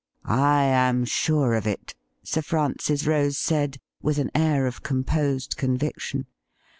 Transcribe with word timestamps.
'I 0.53 0.63
am 0.63 1.05
sm^e 1.05 1.55
of 1.55 1.67
it,' 1.67 1.93
Sir 2.23 2.41
Francis 2.41 3.05
Rose 3.05 3.37
said, 3.37 3.77
with 4.01 4.17
an 4.17 4.31
air 4.33 4.65
of 4.65 4.81
composed 4.81 5.57
conviction. 5.57 6.25